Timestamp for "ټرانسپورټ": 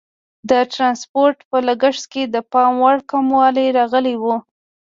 0.73-1.37